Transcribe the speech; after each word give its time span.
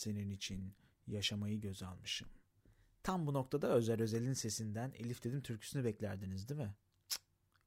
senin 0.00 0.30
için 0.30 0.74
yaşamayı 1.06 1.60
göz 1.60 1.82
almışım. 1.82 2.28
Tam 3.02 3.26
bu 3.26 3.34
noktada 3.34 3.68
Özer 3.68 3.98
Özel'in 3.98 4.32
sesinden 4.32 4.92
Elif 4.94 5.24
dedim 5.24 5.42
türküsünü 5.42 5.84
beklerdiniz 5.84 6.48
değil 6.48 6.60
mi? 6.60 6.74
Cık, 7.08 7.22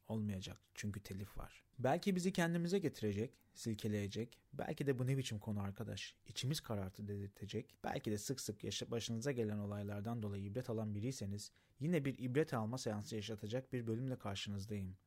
olmayacak 0.07 0.57
çünkü 0.73 0.99
telif 0.99 1.37
var. 1.37 1.63
Belki 1.79 2.15
bizi 2.15 2.33
kendimize 2.33 2.79
getirecek, 2.79 3.37
silkeleyecek. 3.53 4.39
Belki 4.53 4.87
de 4.87 4.99
bu 4.99 5.07
ne 5.07 5.17
biçim 5.17 5.39
konu 5.39 5.61
arkadaş. 5.61 6.15
İçimiz 6.27 6.61
karartı 6.61 7.07
dedirtecek. 7.07 7.75
Belki 7.83 8.11
de 8.11 8.17
sık 8.17 8.41
sık 8.41 8.63
yaşa 8.63 8.91
başınıza 8.91 9.31
gelen 9.31 9.57
olaylardan 9.57 10.23
dolayı 10.23 10.43
ibret 10.43 10.69
alan 10.69 10.95
biriyseniz 10.95 11.51
yine 11.79 12.05
bir 12.05 12.17
ibret 12.19 12.53
alma 12.53 12.77
seansı 12.77 13.15
yaşatacak 13.15 13.73
bir 13.73 13.87
bölümle 13.87 14.15
karşınızdayım. 14.15 14.97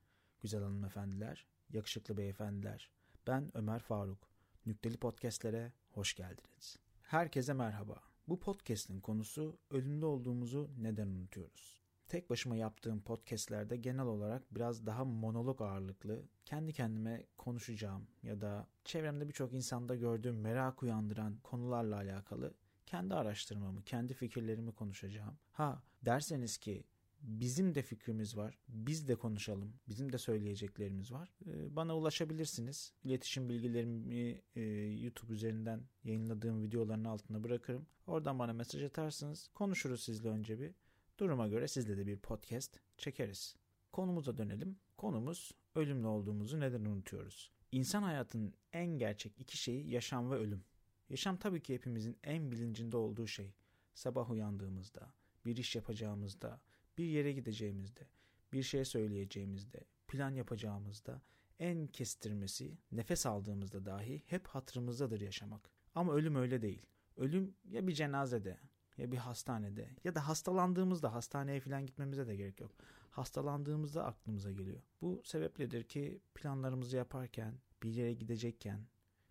Güzel 0.41 0.62
hanımefendiler, 0.62 1.47
yakışıklı 1.70 2.16
beyefendiler. 2.16 2.91
Ben 3.27 3.50
Ömer 3.55 3.80
Faruk. 3.80 4.28
Nükteli 4.66 4.97
Podcast'lere 4.97 5.72
hoş 5.91 6.14
geldiniz. 6.14 6.85
Herkese 7.06 7.52
merhaba. 7.52 8.02
Bu 8.28 8.41
podcast'in 8.41 9.01
konusu 9.01 9.59
ölümlü 9.70 10.05
olduğumuzu 10.05 10.70
neden 10.78 11.06
unutuyoruz? 11.06 11.83
Tek 12.09 12.30
başıma 12.30 12.56
yaptığım 12.56 13.01
podcast'lerde 13.01 13.77
genel 13.77 14.05
olarak 14.06 14.55
biraz 14.55 14.87
daha 14.87 15.05
monolog 15.05 15.62
ağırlıklı, 15.62 16.23
kendi 16.45 16.73
kendime 16.73 17.27
konuşacağım 17.38 18.06
ya 18.22 18.41
da 18.41 18.67
çevremde 18.84 19.28
birçok 19.28 19.53
insanda 19.53 19.97
gördüğüm 19.97 20.41
merak 20.41 20.83
uyandıran 20.83 21.39
konularla 21.42 21.97
alakalı 21.97 22.55
kendi 22.86 23.14
araştırmamı, 23.14 23.83
kendi 23.83 24.14
fikirlerimi 24.14 24.73
konuşacağım. 24.73 25.39
Ha 25.52 25.83
derseniz 26.02 26.58
ki 26.58 26.84
Bizim 27.27 27.74
de 27.74 27.82
fikrimiz 27.82 28.36
var. 28.36 28.58
Biz 28.69 29.08
de 29.08 29.14
konuşalım. 29.14 29.74
Bizim 29.88 30.12
de 30.12 30.19
söyleyeceklerimiz 30.19 31.12
var. 31.12 31.34
Ee, 31.46 31.77
bana 31.77 31.96
ulaşabilirsiniz. 31.96 32.92
İletişim 33.05 33.48
bilgilerimi 33.48 34.42
e, 34.56 34.60
YouTube 35.02 35.33
üzerinden 35.33 35.80
yayınladığım 36.05 36.62
videoların 36.62 37.05
altına 37.05 37.44
bırakırım. 37.44 37.86
Oradan 38.06 38.38
bana 38.38 38.52
mesaj 38.52 38.83
atarsınız. 38.83 39.50
Konuşuruz 39.55 40.02
sizle 40.02 40.28
önce 40.28 40.60
bir. 40.60 40.74
Duruma 41.18 41.48
göre 41.48 41.68
sizle 41.68 41.96
de 41.96 42.06
bir 42.06 42.16
podcast 42.16 42.80
çekeriz. 42.96 43.56
Konumuza 43.92 44.38
dönelim. 44.38 44.77
Konumuz 44.96 45.52
ölümlü 45.74 46.06
olduğumuzu 46.06 46.61
neden 46.61 46.84
unutuyoruz? 46.84 47.52
İnsan 47.72 48.02
hayatının 48.02 48.55
en 48.72 48.86
gerçek 48.86 49.40
iki 49.40 49.56
şeyi 49.56 49.90
yaşam 49.90 50.30
ve 50.30 50.34
ölüm. 50.34 50.64
Yaşam 51.08 51.36
tabii 51.36 51.62
ki 51.62 51.74
hepimizin 51.74 52.16
en 52.24 52.50
bilincinde 52.50 52.96
olduğu 52.96 53.27
şey. 53.27 53.55
Sabah 53.94 54.30
uyandığımızda, 54.30 55.12
bir 55.44 55.56
iş 55.56 55.77
yapacağımızda, 55.77 56.61
bir 56.98 57.05
yere 57.05 57.33
gideceğimizde, 57.33 58.08
bir 58.52 58.62
şey 58.62 58.84
söyleyeceğimizde, 58.84 59.84
plan 60.08 60.34
yapacağımızda 60.34 61.22
en 61.58 61.86
kestirmesi 61.86 62.78
nefes 62.92 63.27
aldığımızda 63.27 63.84
dahi 63.84 64.22
hep 64.27 64.47
hatırımızdadır 64.47 65.20
yaşamak. 65.20 65.70
Ama 65.94 66.14
ölüm 66.14 66.36
öyle 66.36 66.62
değil. 66.62 66.86
Ölüm 67.17 67.55
ya 67.64 67.86
bir 67.86 67.92
cenazede 67.92 68.58
ya 68.97 69.12
bir 69.12 69.17
hastanede 69.17 69.91
ya 70.05 70.14
da 70.14 70.28
hastalandığımızda 70.28 71.14
hastaneye 71.14 71.61
falan 71.61 71.86
gitmemize 71.86 72.27
de 72.27 72.36
gerek 72.36 72.61
yok. 72.61 72.72
Hastalandığımızda 73.11 74.05
aklımıza 74.05 74.52
geliyor. 74.52 74.83
Bu 75.00 75.22
sebepledir 75.24 75.84
ki 75.84 76.20
planlarımızı 76.34 76.97
yaparken, 76.97 77.61
bir 77.83 77.91
yere 77.91 78.14
gidecekken, 78.14 78.86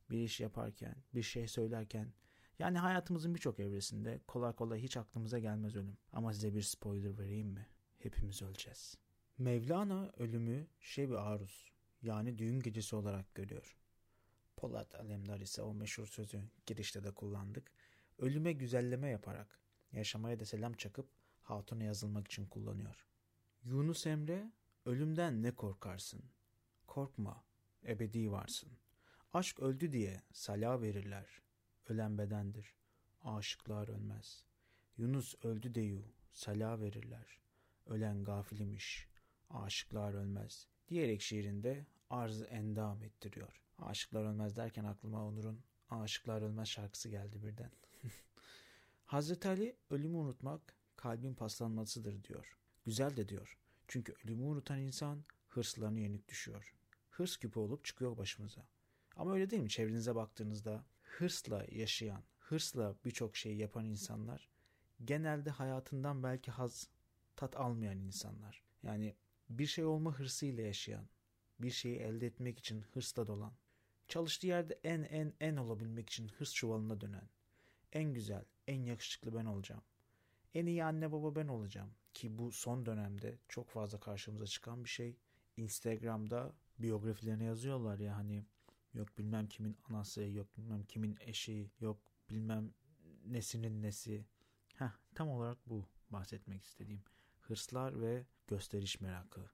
bir 0.10 0.18
iş 0.18 0.40
yaparken, 0.40 0.96
bir 1.14 1.24
şey 1.24 1.48
söylerken 1.48 2.14
yani 2.60 2.78
hayatımızın 2.78 3.36
birçok 3.36 3.60
evresinde 3.60 4.20
kolay 4.28 4.54
kolay 4.54 4.82
hiç 4.82 4.98
aklımıza 4.98 5.40
gelmez 5.40 5.76
ölüm. 5.76 5.98
Ama 6.14 6.34
size 6.34 6.56
bir 6.56 6.62
spoiler 6.62 7.18
vereyim 7.18 7.48
mi? 7.48 7.68
Hepimiz 8.00 8.42
öleceğiz. 8.42 8.98
Mevlana 9.38 10.12
ölümü 10.18 10.68
şebi 10.80 11.18
aruz 11.18 11.72
yani 12.02 12.38
düğün 12.38 12.60
gecesi 12.60 12.96
olarak 12.96 13.36
görüyor. 13.36 13.78
Polat 14.58 14.96
Alemdar 14.96 15.40
ise 15.40 15.62
o 15.62 15.74
meşhur 15.74 16.08
sözü 16.08 16.42
girişte 16.66 17.04
de 17.04 17.12
kullandık. 17.12 17.72
Ölüme 18.20 18.54
güzelleme 18.54 19.10
yaparak 19.10 19.60
yaşamaya 19.92 20.40
da 20.40 20.46
selam 20.46 20.74
çakıp 20.74 21.08
hatuna 21.42 21.84
yazılmak 21.84 22.28
için 22.28 22.46
kullanıyor. 22.46 23.06
Yunus 23.64 24.08
Emre 24.08 24.52
ölümden 24.86 25.44
ne 25.44 25.52
korkarsın? 25.52 26.24
Korkma, 26.88 27.44
ebedi 27.88 28.32
varsın. 28.32 28.70
Aşk 29.34 29.60
öldü 29.60 29.92
diye 29.92 30.22
sala 30.34 30.82
verirler 30.82 31.45
ölen 31.90 32.18
bedendir. 32.18 32.76
Aşıklar 33.22 33.88
ölmez. 33.88 34.44
Yunus 34.98 35.36
öldü 35.44 35.76
deyu, 35.76 36.04
sala 36.34 36.82
verirler. 36.82 37.40
Ölen 37.86 38.24
gafilimiş, 38.24 39.08
aşıklar 39.50 40.14
ölmez. 40.14 40.68
Diyerek 40.88 41.22
şiirinde 41.22 41.86
arz 42.10 42.42
endam 42.42 43.04
ettiriyor. 43.04 43.62
Aşıklar 43.78 44.26
ölmez 44.26 44.56
derken 44.56 44.84
aklıma 44.84 45.26
Onur'un 45.26 45.60
Aşıklar 45.90 46.42
Ölmez 46.42 46.68
şarkısı 46.68 47.10
geldi 47.10 47.44
birden. 47.44 47.72
Hazreti 49.06 49.48
Ali 49.48 49.76
ölümü 49.90 50.18
unutmak 50.18 50.76
kalbin 50.96 51.34
paslanmasıdır 51.34 52.24
diyor. 52.24 52.58
Güzel 52.86 53.18
de 53.18 53.30
diyor. 53.30 53.58
Çünkü 53.88 54.16
ölümü 54.26 54.44
unutan 54.44 54.80
insan 54.80 55.24
hırslarını 55.48 56.00
yenik 56.00 56.28
düşüyor. 56.28 56.76
Hırs 57.10 57.38
küpü 57.38 57.60
olup 57.60 57.86
çıkıyor 57.86 58.18
başımıza. 58.18 58.68
Ama 59.16 59.34
öyle 59.34 59.50
değil 59.50 59.64
mi? 59.64 59.70
Çevrenize 59.70 60.16
baktığınızda 60.16 60.86
hırsla 61.18 61.66
yaşayan, 61.72 62.24
hırsla 62.40 62.96
birçok 63.06 63.38
şeyi 63.38 63.58
yapan 63.58 63.86
insanlar 63.86 64.50
genelde 65.06 65.50
hayatından 65.50 66.24
belki 66.24 66.52
haz, 66.52 66.90
tat 67.36 67.56
almayan 67.56 68.00
insanlar. 68.00 68.64
Yani 68.84 69.16
bir 69.50 69.66
şey 69.66 69.86
olma 69.86 70.20
hırsıyla 70.20 70.64
yaşayan, 70.64 71.10
bir 71.60 71.72
şeyi 71.72 71.98
elde 71.98 72.28
etmek 72.28 72.60
için 72.60 72.82
hırsla 72.82 73.28
dolan, 73.28 73.54
çalıştığı 74.08 74.48
yerde 74.48 74.80
en 74.84 75.04
en 75.04 75.34
en 75.40 75.56
olabilmek 75.56 76.10
için 76.10 76.28
hırs 76.28 76.54
çuvalına 76.54 77.02
dönen, 77.02 77.30
en 77.94 78.14
güzel, 78.14 78.46
en 78.68 78.84
yakışıklı 78.84 79.36
ben 79.36 79.46
olacağım. 79.46 79.84
En 80.54 80.66
iyi 80.66 80.84
anne 80.84 81.12
baba 81.12 81.36
ben 81.36 81.48
olacağım. 81.48 81.92
Ki 82.14 82.38
bu 82.38 82.52
son 82.52 82.86
dönemde 82.86 83.38
çok 83.50 83.70
fazla 83.70 84.00
karşımıza 84.00 84.46
çıkan 84.46 84.84
bir 84.84 84.90
şey. 84.90 85.18
Instagram'da 85.58 86.54
biyografilerine 86.80 87.44
yazıyorlar 87.44 88.00
ya 88.00 88.16
hani 88.18 88.46
Yok 88.96 89.18
bilmem 89.18 89.48
kimin 89.48 89.78
anası, 89.90 90.24
yok 90.24 90.58
bilmem 90.58 90.84
kimin 90.84 91.18
eşi, 91.20 91.72
yok 91.80 92.00
bilmem 92.30 92.74
nesinin 93.26 93.82
nesi. 93.82 94.26
Heh, 94.76 94.92
tam 95.16 95.30
olarak 95.30 95.58
bu 95.70 95.86
bahsetmek 96.10 96.64
istediğim. 96.64 97.04
Hırslar 97.40 98.02
ve 98.02 98.26
gösteriş 98.48 99.02
merakı. 99.02 99.50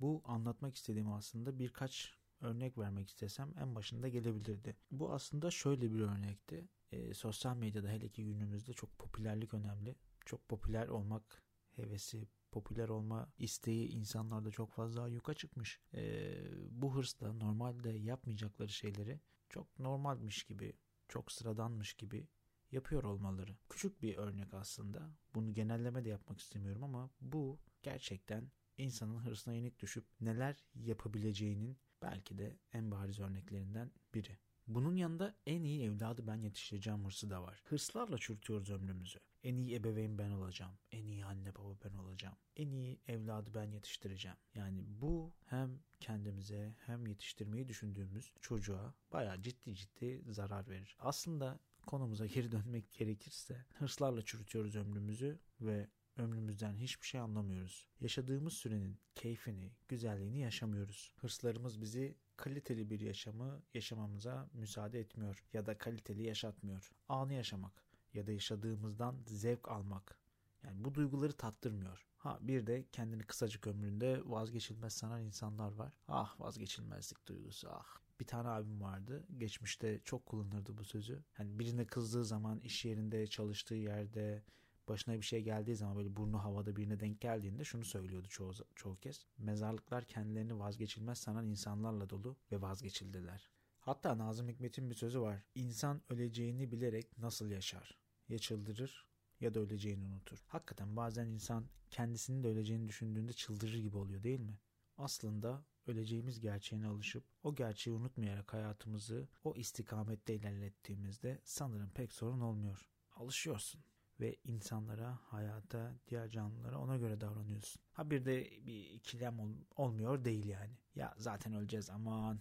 Bu 0.00 0.22
anlatmak 0.24 0.74
istediğim 0.74 1.12
aslında 1.12 1.58
birkaç 1.58 2.14
örnek 2.40 2.78
vermek 2.78 3.08
istesem 3.08 3.54
en 3.58 3.74
başında 3.74 4.08
gelebilirdi. 4.08 4.76
Bu 4.90 5.12
aslında 5.12 5.50
şöyle 5.50 5.92
bir 5.92 6.00
örnekti. 6.00 6.68
E, 6.92 7.14
sosyal 7.14 7.56
medyada 7.56 7.88
hele 7.88 8.08
ki 8.08 8.24
günümüzde 8.24 8.72
çok 8.72 8.98
popülerlik 8.98 9.54
önemli. 9.54 9.96
Çok 10.26 10.48
popüler 10.48 10.88
olmak 10.88 11.42
hevesi, 11.76 12.28
popüler 12.52 12.88
olma 12.88 13.32
isteği 13.38 13.88
insanlarda 13.88 14.50
çok 14.50 14.72
fazla 14.72 15.08
yuka 15.08 15.34
çıkmış. 15.34 15.80
E, 15.94 16.34
bu 16.70 16.94
hırsla 16.94 17.32
normalde 17.32 17.90
yapmayacakları 17.90 18.68
şeyleri 18.68 19.20
çok 19.48 19.78
normalmiş 19.78 20.44
gibi, 20.44 20.72
çok 21.08 21.32
sıradanmış 21.32 21.94
gibi 21.94 22.28
yapıyor 22.72 23.04
olmaları. 23.04 23.56
Küçük 23.68 24.02
bir 24.02 24.16
örnek 24.16 24.54
aslında. 24.54 25.10
Bunu 25.34 25.54
genelleme 25.54 26.04
de 26.04 26.08
yapmak 26.08 26.40
istemiyorum 26.40 26.84
ama 26.84 27.10
bu 27.20 27.58
gerçekten 27.82 28.50
insanın 28.78 29.18
hırsına 29.18 29.54
yenik 29.54 29.78
düşüp 29.78 30.04
neler 30.20 30.64
yapabileceğinin 30.74 31.78
belki 32.02 32.38
de 32.38 32.56
en 32.72 32.90
bariz 32.90 33.20
örneklerinden 33.20 33.90
biri. 34.14 34.38
Bunun 34.66 34.96
yanında 34.96 35.34
en 35.46 35.62
iyi 35.62 35.82
evladı 35.82 36.26
ben 36.26 36.42
yetiştireceğim 36.42 37.04
hırsı 37.04 37.30
da 37.30 37.42
var. 37.42 37.62
Hırslarla 37.64 38.18
çürütüyoruz 38.18 38.70
ömrümüzü. 38.70 39.18
En 39.44 39.56
iyi 39.56 39.74
ebeveyn 39.74 40.18
ben 40.18 40.30
olacağım. 40.30 40.72
En 40.92 41.06
iyi 41.06 41.24
anne 41.24 41.54
baba 41.54 41.76
ben 41.84 41.94
olacağım. 41.94 42.36
En 42.56 42.70
iyi 42.70 43.00
evladı 43.08 43.54
ben 43.54 43.70
yetiştireceğim. 43.70 44.36
Yani 44.54 44.84
bu 44.86 45.32
hem 45.46 45.78
kendimize 46.00 46.74
hem 46.86 47.06
yetiştirmeyi 47.06 47.68
düşündüğümüz 47.68 48.32
çocuğa 48.40 48.94
bayağı 49.12 49.42
ciddi 49.42 49.74
ciddi 49.74 50.22
zarar 50.28 50.68
verir. 50.68 50.96
Aslında 50.98 51.60
konumuza 51.86 52.26
geri 52.26 52.52
dönmek 52.52 52.92
gerekirse 52.92 53.64
hırslarla 53.74 54.22
çürütüyoruz 54.22 54.76
ömrümüzü 54.76 55.38
ve 55.60 55.88
ömrümüzden 56.16 56.76
hiçbir 56.76 57.06
şey 57.06 57.20
anlamıyoruz. 57.20 57.88
Yaşadığımız 58.00 58.52
sürenin 58.52 58.98
keyfini, 59.14 59.72
güzelliğini 59.88 60.38
yaşamıyoruz. 60.38 61.12
Hırslarımız 61.16 61.80
bizi 61.80 62.16
kaliteli 62.36 62.90
bir 62.90 63.00
yaşamı 63.00 63.62
yaşamamıza 63.74 64.50
müsaade 64.52 65.00
etmiyor 65.00 65.44
ya 65.52 65.66
da 65.66 65.78
kaliteli 65.78 66.22
yaşatmıyor. 66.22 66.92
Anı 67.08 67.32
yaşamak 67.32 67.82
ya 68.14 68.26
da 68.26 68.32
yaşadığımızdan 68.32 69.16
zevk 69.26 69.68
almak. 69.68 70.18
Yani 70.64 70.84
bu 70.84 70.94
duyguları 70.94 71.32
tattırmıyor. 71.32 72.06
Ha 72.16 72.38
bir 72.40 72.66
de 72.66 72.86
kendini 72.92 73.22
kısacık 73.22 73.66
ömründe 73.66 74.20
vazgeçilmez 74.24 74.92
sanan 74.92 75.22
insanlar 75.22 75.72
var. 75.72 75.98
Ah 76.08 76.40
vazgeçilmezlik 76.40 77.28
duygusu 77.28 77.68
ah. 77.70 78.02
Bir 78.20 78.26
tane 78.26 78.48
abim 78.48 78.82
vardı. 78.82 79.26
Geçmişte 79.38 80.00
çok 80.04 80.26
kullanırdı 80.26 80.78
bu 80.78 80.84
sözü. 80.84 81.24
Hani 81.32 81.58
birine 81.58 81.86
kızdığı 81.86 82.24
zaman 82.24 82.60
iş 82.60 82.84
yerinde, 82.84 83.26
çalıştığı 83.26 83.74
yerde, 83.74 84.42
başına 84.88 85.16
bir 85.16 85.22
şey 85.22 85.42
geldiği 85.42 85.76
zaman 85.76 85.96
böyle 85.96 86.16
burnu 86.16 86.44
havada 86.44 86.76
birine 86.76 87.00
denk 87.00 87.20
geldiğinde 87.20 87.64
şunu 87.64 87.84
söylüyordu 87.84 88.28
çoğu, 88.28 88.52
çoğu 88.74 88.96
kez. 88.96 89.26
Mezarlıklar 89.38 90.04
kendilerini 90.04 90.58
vazgeçilmez 90.58 91.18
sanan 91.18 91.46
insanlarla 91.46 92.10
dolu 92.10 92.36
ve 92.52 92.62
vazgeçildiler. 92.62 93.50
Hatta 93.80 94.18
Nazım 94.18 94.48
Hikmet'in 94.48 94.90
bir 94.90 94.94
sözü 94.94 95.20
var. 95.20 95.42
İnsan 95.54 96.02
öleceğini 96.08 96.72
bilerek 96.72 97.18
nasıl 97.18 97.50
yaşar? 97.50 97.98
Ya 98.28 98.38
çıldırır 98.38 99.06
ya 99.40 99.54
da 99.54 99.60
öleceğini 99.60 100.04
unutur. 100.04 100.44
Hakikaten 100.48 100.96
bazen 100.96 101.26
insan 101.26 101.66
kendisinin 101.90 102.44
de 102.44 102.48
öleceğini 102.48 102.88
düşündüğünde 102.88 103.32
çıldırır 103.32 103.78
gibi 103.78 103.96
oluyor 103.96 104.22
değil 104.22 104.40
mi? 104.40 104.58
Aslında 104.98 105.64
öleceğimiz 105.86 106.40
gerçeğine 106.40 106.86
alışıp 106.86 107.24
o 107.42 107.54
gerçeği 107.54 107.96
unutmayarak 107.96 108.52
hayatımızı 108.52 109.28
o 109.44 109.54
istikamette 109.56 110.34
ilerlettiğimizde 110.34 111.40
sanırım 111.44 111.90
pek 111.90 112.12
sorun 112.12 112.40
olmuyor. 112.40 112.88
Alışıyorsun 113.16 113.84
ve 114.22 114.36
insanlara, 114.44 115.18
hayata, 115.22 115.92
diğer 116.08 116.30
canlılara 116.30 116.78
ona 116.78 116.96
göre 116.96 117.20
davranıyorsun. 117.20 117.82
Ha 117.92 118.10
bir 118.10 118.24
de 118.24 118.50
bir 118.66 118.90
ikilem 118.90 119.40
ol, 119.40 119.50
olmuyor 119.76 120.24
değil 120.24 120.46
yani. 120.46 120.76
Ya 120.94 121.14
zaten 121.16 121.54
öleceğiz 121.54 121.90
aman 121.90 122.40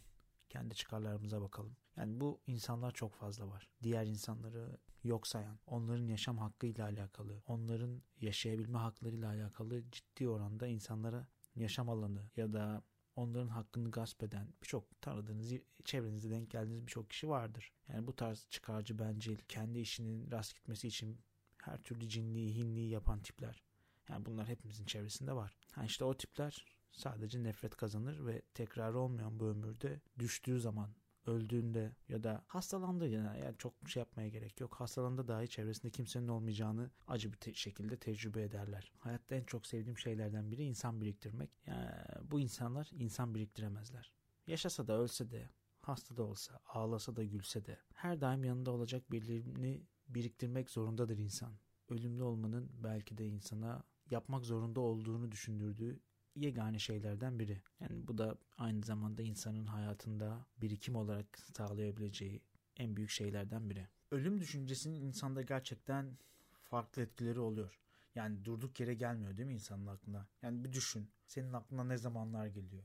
kendi 0.50 0.76
çıkarlarımıza 0.76 1.42
bakalım. 1.42 1.76
Yani 1.96 2.22
bu 2.22 2.42
insanlar 2.48 2.92
çok 2.92 3.16
fazla 3.16 3.48
var. 3.48 3.70
Diğer 3.84 4.06
insanları 4.06 4.78
yok 5.04 5.28
sayan, 5.28 5.60
onların 5.66 6.08
yaşam 6.08 6.38
hakkıyla 6.38 6.86
alakalı, 6.86 7.42
onların 7.48 8.02
yaşayabilme 8.22 8.78
haklarıyla 8.78 9.30
alakalı 9.30 9.92
ciddi 9.92 10.30
oranda 10.30 10.68
insanlara 10.68 11.28
yaşam 11.56 11.90
alanı 11.90 12.30
ya 12.36 12.54
da 12.54 12.84
onların 13.16 13.48
hakkını 13.48 13.92
gasp 13.92 14.24
eden 14.24 14.54
birçok 14.62 15.02
tanıdığınız, 15.02 15.54
çevrenizde 15.84 16.30
denk 16.30 16.52
geldiğiniz 16.52 16.88
birçok 16.88 17.10
kişi 17.10 17.30
vardır. 17.30 17.72
Yani 17.88 18.08
bu 18.08 18.16
tarz 18.16 18.48
çıkarcı, 18.50 19.00
bencil, 19.00 19.38
kendi 19.38 19.80
işinin 19.80 20.32
rast 20.32 20.56
gitmesi 20.56 20.88
için 20.88 21.20
her 21.62 21.78
türlü 21.82 22.10
cinliği, 22.10 22.56
hinliği 22.56 22.90
yapan 22.90 23.20
tipler. 23.20 23.64
Yani 24.10 24.26
bunlar 24.26 24.48
hepimizin 24.48 24.86
çevresinde 24.86 25.34
var. 25.34 25.58
Ha 25.72 25.86
işte 25.86 26.04
o 26.04 26.18
tipler 26.18 26.66
sadece 26.92 27.44
nefret 27.44 27.76
kazanır 27.76 28.26
ve 28.26 28.42
tekrar 28.54 28.94
olmayan 28.94 29.40
bu 29.40 29.48
ömürde 29.48 30.02
düştüğü 30.20 30.60
zaman 30.60 30.96
öldüğünde 31.26 31.96
ya 32.10 32.24
da 32.24 32.44
hastalandığı 32.48 33.08
yani, 33.08 33.40
yani 33.40 33.56
çok 33.58 33.74
şey 33.90 34.02
yapmaya 34.02 34.30
gerek 34.30 34.60
yok. 34.60 34.76
Hastalandığı 34.76 35.28
dahi 35.28 35.48
çevresinde 35.50 35.92
kimsenin 35.92 36.28
olmayacağını 36.28 36.92
acı 37.08 37.34
bir 37.34 37.38
te- 37.38 37.54
şekilde 37.54 37.98
tecrübe 37.98 38.44
ederler. 38.44 38.92
Hayatta 39.00 39.36
en 39.36 39.44
çok 39.44 39.66
sevdiğim 39.68 39.98
şeylerden 39.98 40.52
biri 40.52 40.64
insan 40.64 41.02
biriktirmek. 41.02 41.50
Yani 41.68 41.92
bu 42.32 42.40
insanlar 42.40 42.90
insan 42.94 43.36
biriktiremezler. 43.36 44.12
Yaşasa 44.48 44.88
da 44.88 44.98
ölse 44.98 45.32
de 45.32 45.50
hasta 45.84 46.18
da 46.18 46.24
olsa, 46.24 46.60
ağlasa 46.68 47.16
da 47.16 47.24
gülse 47.24 47.66
de 47.66 47.78
her 47.94 48.22
daim 48.22 48.44
yanında 48.44 48.72
olacak 48.72 49.12
birilerini 49.12 49.82
biriktirmek 50.08 50.70
zorundadır 50.70 51.18
insan. 51.18 51.54
Ölümlü 51.90 52.24
olmanın 52.24 52.70
belki 52.84 53.18
de 53.18 53.28
insana 53.28 53.84
yapmak 54.10 54.46
zorunda 54.46 54.80
olduğunu 54.80 55.32
düşündürdüğü 55.32 56.00
yegane 56.36 56.80
şeylerden 56.80 57.40
biri. 57.40 57.62
Yani 57.80 58.08
bu 58.08 58.18
da 58.18 58.38
aynı 58.58 58.82
zamanda 58.84 59.22
insanın 59.22 59.66
hayatında 59.66 60.46
birikim 60.62 60.96
olarak 60.96 61.40
sağlayabileceği 61.58 62.42
en 62.78 62.96
büyük 62.96 63.10
şeylerden 63.10 63.70
biri. 63.70 63.88
Ölüm 64.12 64.40
düşüncesinin 64.40 65.02
insanda 65.02 65.42
gerçekten 65.42 66.18
farklı 66.64 67.02
etkileri 67.02 67.40
oluyor. 67.40 67.80
Yani 68.16 68.46
durduk 68.46 68.80
yere 68.80 68.94
gelmiyor 68.94 69.38
değil 69.38 69.48
mi 69.48 69.54
insanın 69.54 69.88
aklına? 69.88 70.28
Yani 70.42 70.64
bir 70.64 70.74
düşün. 70.74 71.10
Senin 71.28 71.54
aklına 71.54 71.84
ne 71.84 71.98
zamanlar 71.98 72.48
geliyor? 72.48 72.84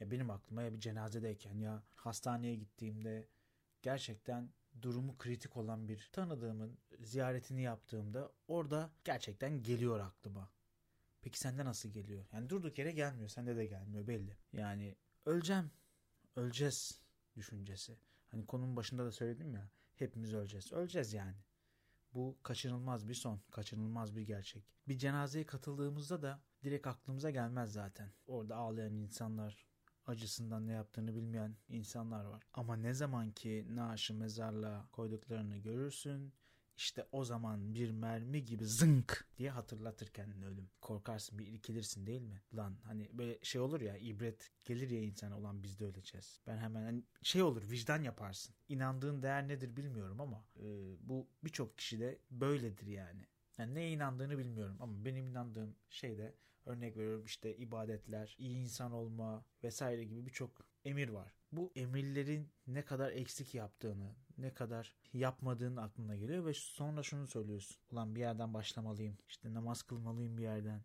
Ya 0.00 0.10
benim 0.10 0.30
aklıma 0.30 0.62
ya 0.62 0.72
bir 0.72 0.80
cenazedeyken 0.80 1.58
ya 1.58 1.82
hastaneye 1.94 2.54
gittiğimde 2.54 3.28
gerçekten 3.82 4.50
durumu 4.82 5.18
kritik 5.18 5.56
olan 5.56 5.88
bir 5.88 6.08
tanıdığımın 6.12 6.78
ziyaretini 7.00 7.62
yaptığımda 7.62 8.32
orada 8.48 8.90
gerçekten 9.04 9.62
geliyor 9.62 10.00
aklıma. 10.00 10.50
Peki 11.22 11.38
sende 11.38 11.64
nasıl 11.64 11.88
geliyor? 11.88 12.26
Yani 12.32 12.48
durduk 12.48 12.78
yere 12.78 12.92
gelmiyor. 12.92 13.28
Sende 13.28 13.56
de 13.56 13.66
gelmiyor 13.66 14.06
belli. 14.06 14.36
Yani 14.52 14.96
öleceğim. 15.26 15.70
Öleceğiz 16.36 17.02
düşüncesi. 17.36 17.98
Hani 18.30 18.46
konunun 18.46 18.76
başında 18.76 19.04
da 19.04 19.12
söyledim 19.12 19.54
ya. 19.54 19.70
Hepimiz 19.94 20.34
öleceğiz. 20.34 20.72
Öleceğiz 20.72 21.12
yani. 21.12 21.36
Bu 22.14 22.38
kaçınılmaz 22.42 23.08
bir 23.08 23.14
son. 23.14 23.40
Kaçınılmaz 23.50 24.16
bir 24.16 24.22
gerçek. 24.22 24.64
Bir 24.88 24.98
cenazeye 24.98 25.46
katıldığımızda 25.46 26.22
da 26.22 26.40
direkt 26.64 26.86
aklımıza 26.86 27.30
gelmez 27.30 27.72
zaten. 27.72 28.12
Orada 28.26 28.56
ağlayan 28.56 28.94
insanlar, 28.94 29.66
acısından 30.08 30.66
ne 30.66 30.72
yaptığını 30.72 31.14
bilmeyen 31.14 31.56
insanlar 31.68 32.24
var. 32.24 32.42
Ama 32.54 32.76
ne 32.76 32.94
zaman 32.94 33.32
ki 33.32 33.66
naaşı 33.70 34.14
mezarlığa 34.14 34.88
koyduklarını 34.92 35.56
görürsün, 35.56 36.32
işte 36.78 37.06
o 37.12 37.24
zaman 37.24 37.74
bir 37.74 37.90
mermi 37.90 38.44
gibi 38.44 38.64
zınk 38.64 39.26
diye 39.38 39.50
hatırlatır 39.50 40.06
kendini 40.06 40.46
ölüm. 40.46 40.70
Korkarsın 40.80 41.38
bir 41.38 41.46
irkilirsin 41.46 42.06
değil 42.06 42.22
mi? 42.22 42.42
Lan 42.54 42.78
hani 42.84 43.10
böyle 43.12 43.38
şey 43.42 43.60
olur 43.60 43.80
ya 43.80 43.96
ibret 43.96 44.50
gelir 44.64 44.90
ya 44.90 45.00
insana 45.00 45.38
olan 45.38 45.62
biz 45.62 45.80
de 45.80 45.84
öleceğiz. 45.84 46.40
Ben 46.46 46.58
hemen 46.58 46.82
hani 46.82 47.04
şey 47.22 47.42
olur 47.42 47.70
vicdan 47.70 48.02
yaparsın. 48.02 48.54
İnandığın 48.68 49.22
değer 49.22 49.48
nedir 49.48 49.76
bilmiyorum 49.76 50.20
ama 50.20 50.44
e, 50.56 50.96
bu 51.08 51.28
birçok 51.44 51.78
kişide 51.78 52.18
böyledir 52.30 52.86
yani. 52.86 53.26
Yani 53.58 53.74
neye 53.74 53.90
inandığını 53.90 54.38
bilmiyorum 54.38 54.76
ama 54.80 55.04
benim 55.04 55.26
inandığım 55.26 55.76
şey 55.90 56.18
de 56.18 56.34
örnek 56.68 56.96
veriyorum 56.96 57.24
işte 57.24 57.56
ibadetler, 57.56 58.36
iyi 58.38 58.56
insan 58.56 58.92
olma 58.92 59.44
vesaire 59.64 60.04
gibi 60.04 60.26
birçok 60.26 60.50
emir 60.84 61.08
var. 61.08 61.34
Bu 61.52 61.72
emirlerin 61.74 62.48
ne 62.66 62.84
kadar 62.84 63.12
eksik 63.12 63.54
yaptığını, 63.54 64.14
ne 64.38 64.54
kadar 64.54 64.94
yapmadığın 65.12 65.76
aklına 65.76 66.16
geliyor 66.16 66.46
ve 66.46 66.54
sonra 66.54 67.02
şunu 67.02 67.26
söylüyorsun. 67.26 67.76
Ulan 67.92 68.14
bir 68.14 68.20
yerden 68.20 68.54
başlamalıyım. 68.54 69.18
İşte 69.28 69.54
namaz 69.54 69.82
kılmalıyım 69.82 70.38
bir 70.38 70.42
yerden. 70.42 70.82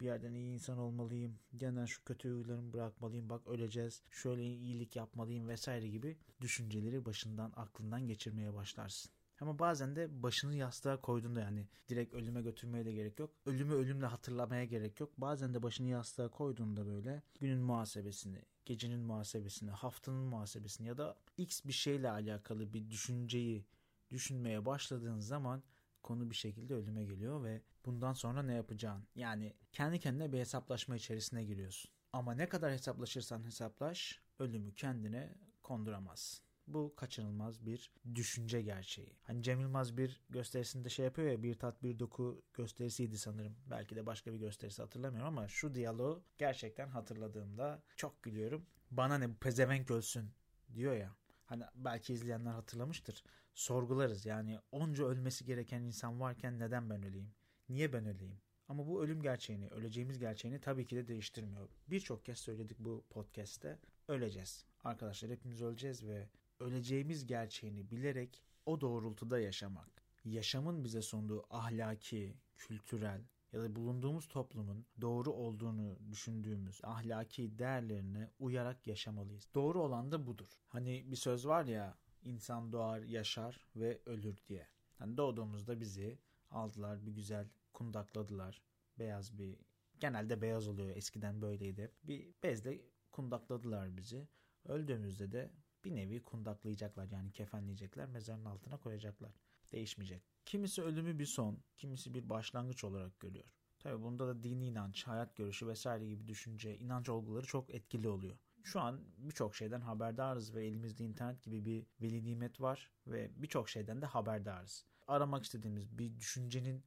Bir 0.00 0.06
yerden 0.06 0.34
iyi 0.34 0.54
insan 0.54 0.78
olmalıyım. 0.78 1.38
Yerden 1.60 1.84
şu 1.84 2.04
kötü 2.04 2.30
huylarımı 2.30 2.72
bırakmalıyım. 2.72 3.28
Bak 3.28 3.46
öleceğiz. 3.46 4.02
Şöyle 4.10 4.44
iyilik 4.44 4.96
yapmalıyım 4.96 5.48
vesaire 5.48 5.88
gibi 5.88 6.16
düşünceleri 6.40 7.04
başından 7.04 7.52
aklından 7.56 8.06
geçirmeye 8.06 8.54
başlarsın. 8.54 9.12
Ama 9.42 9.58
bazen 9.58 9.96
de 9.96 10.22
başını 10.22 10.54
yastığa 10.56 11.00
koyduğunda 11.00 11.40
yani 11.40 11.68
direkt 11.88 12.14
ölüme 12.14 12.42
götürmeye 12.42 12.84
de 12.84 12.92
gerek 12.92 13.18
yok. 13.18 13.30
Ölümü 13.46 13.74
ölümle 13.74 14.06
hatırlamaya 14.06 14.64
gerek 14.64 15.00
yok. 15.00 15.12
Bazen 15.18 15.54
de 15.54 15.62
başını 15.62 15.88
yastığa 15.88 16.28
koyduğunda 16.28 16.86
böyle 16.86 17.22
günün 17.40 17.58
muhasebesini, 17.58 18.42
gecenin 18.64 19.00
muhasebesini, 19.00 19.70
haftanın 19.70 20.24
muhasebesini 20.24 20.88
ya 20.88 20.98
da 20.98 21.16
x 21.36 21.64
bir 21.64 21.72
şeyle 21.72 22.10
alakalı 22.10 22.72
bir 22.72 22.90
düşünceyi 22.90 23.66
düşünmeye 24.10 24.66
başladığın 24.66 25.18
zaman 25.18 25.62
konu 26.02 26.30
bir 26.30 26.36
şekilde 26.36 26.74
ölüme 26.74 27.04
geliyor 27.04 27.44
ve 27.44 27.62
bundan 27.86 28.12
sonra 28.12 28.42
ne 28.42 28.54
yapacağın. 28.54 29.04
Yani 29.14 29.54
kendi 29.72 29.98
kendine 29.98 30.32
bir 30.32 30.38
hesaplaşma 30.38 30.96
içerisine 30.96 31.44
giriyorsun. 31.44 31.90
Ama 32.12 32.34
ne 32.34 32.48
kadar 32.48 32.72
hesaplaşırsan 32.72 33.44
hesaplaş 33.44 34.20
ölümü 34.38 34.74
kendine 34.74 35.34
konduramazsın. 35.62 36.51
Bu 36.66 36.94
kaçınılmaz 36.96 37.66
bir 37.66 37.90
düşünce 38.14 38.62
gerçeği. 38.62 39.16
Hani 39.22 39.42
Cem 39.42 39.60
Yılmaz 39.60 39.96
bir 39.96 40.20
gösterisinde 40.30 40.88
şey 40.88 41.04
yapıyor 41.04 41.28
ya 41.28 41.42
bir 41.42 41.54
tat 41.54 41.82
bir 41.82 41.98
doku 41.98 42.42
gösterisiydi 42.54 43.18
sanırım. 43.18 43.56
Belki 43.70 43.96
de 43.96 44.06
başka 44.06 44.32
bir 44.32 44.38
gösterisi 44.38 44.82
hatırlamıyorum 44.82 45.28
ama 45.28 45.48
şu 45.48 45.74
diyaloğu 45.74 46.22
gerçekten 46.38 46.88
hatırladığımda 46.88 47.82
çok 47.96 48.22
gülüyorum. 48.22 48.66
Bana 48.90 49.18
ne 49.18 49.30
bu 49.30 49.34
pezevenk 49.34 49.90
ölsün 49.90 50.30
diyor 50.74 50.96
ya. 50.96 51.16
Hani 51.46 51.64
belki 51.74 52.12
izleyenler 52.12 52.50
hatırlamıştır. 52.50 53.24
Sorgularız 53.54 54.26
yani 54.26 54.58
onca 54.72 55.04
ölmesi 55.04 55.44
gereken 55.44 55.82
insan 55.82 56.20
varken 56.20 56.58
neden 56.58 56.90
ben 56.90 57.02
öleyim? 57.02 57.34
Niye 57.68 57.92
ben 57.92 58.06
öleyim? 58.06 58.40
Ama 58.68 58.86
bu 58.86 59.04
ölüm 59.04 59.22
gerçeğini, 59.22 59.68
öleceğimiz 59.68 60.18
gerçeğini 60.18 60.60
tabii 60.60 60.86
ki 60.86 60.96
de 60.96 61.08
değiştirmiyor. 61.08 61.68
Birçok 61.88 62.24
kez 62.24 62.38
söyledik 62.38 62.78
bu 62.78 63.04
podcast'te. 63.10 63.78
Öleceğiz. 64.08 64.64
Arkadaşlar 64.84 65.30
hepimiz 65.30 65.62
öleceğiz 65.62 66.06
ve 66.06 66.28
öleceğimiz 66.62 67.26
gerçeğini 67.26 67.90
bilerek 67.90 68.42
o 68.66 68.80
doğrultuda 68.80 69.38
yaşamak. 69.38 70.02
Yaşamın 70.24 70.84
bize 70.84 71.02
sunduğu 71.02 71.44
ahlaki, 71.50 72.36
kültürel 72.56 73.22
ya 73.52 73.60
da 73.60 73.76
bulunduğumuz 73.76 74.28
toplumun 74.28 74.86
doğru 75.00 75.32
olduğunu 75.32 75.98
düşündüğümüz 76.10 76.80
ahlaki 76.84 77.58
değerlerine 77.58 78.30
uyarak 78.38 78.86
yaşamalıyız. 78.86 79.48
Doğru 79.54 79.82
olan 79.82 80.12
da 80.12 80.26
budur. 80.26 80.58
Hani 80.68 81.04
bir 81.10 81.16
söz 81.16 81.46
var 81.46 81.64
ya 81.64 81.96
insan 82.22 82.72
doğar, 82.72 83.02
yaşar 83.02 83.66
ve 83.76 84.00
ölür 84.06 84.36
diye. 84.48 84.66
Hani 84.98 85.16
doğduğumuzda 85.16 85.80
bizi 85.80 86.18
aldılar 86.50 87.06
bir 87.06 87.12
güzel 87.12 87.48
kundakladılar. 87.72 88.62
Beyaz 88.98 89.38
bir 89.38 89.58
genelde 90.00 90.42
beyaz 90.42 90.68
oluyor 90.68 90.96
eskiden 90.96 91.42
böyleydi. 91.42 91.92
Bir 92.04 92.28
bezle 92.42 92.80
kundakladılar 93.12 93.96
bizi. 93.96 94.28
Öldüğümüzde 94.64 95.32
de 95.32 95.50
bir 95.84 95.94
nevi 95.94 96.22
kundaklayacaklar 96.22 97.08
yani 97.10 97.32
kefenleyecekler 97.32 98.08
mezarın 98.08 98.44
altına 98.44 98.76
koyacaklar. 98.76 99.32
Değişmeyecek. 99.72 100.22
Kimisi 100.44 100.82
ölümü 100.82 101.18
bir 101.18 101.26
son, 101.26 101.58
kimisi 101.76 102.14
bir 102.14 102.28
başlangıç 102.28 102.84
olarak 102.84 103.20
görüyor. 103.20 103.44
Tabi 103.78 104.02
bunda 104.02 104.26
da 104.26 104.42
dini 104.42 104.66
inanç, 104.66 105.06
hayat 105.06 105.36
görüşü 105.36 105.66
vesaire 105.66 106.06
gibi 106.06 106.28
düşünce, 106.28 106.78
inanç 106.78 107.08
olguları 107.08 107.46
çok 107.46 107.74
etkili 107.74 108.08
oluyor. 108.08 108.36
Şu 108.64 108.80
an 108.80 109.00
birçok 109.18 109.56
şeyden 109.56 109.80
haberdarız 109.80 110.54
ve 110.54 110.66
elimizde 110.66 111.04
internet 111.04 111.42
gibi 111.42 111.64
bir 111.64 111.86
veli 112.02 112.24
nimet 112.24 112.60
var 112.60 112.92
ve 113.06 113.30
birçok 113.36 113.68
şeyden 113.68 114.02
de 114.02 114.06
haberdarız. 114.06 114.86
Aramak 115.06 115.44
istediğimiz 115.44 115.98
bir 115.98 116.20
düşüncenin 116.20 116.84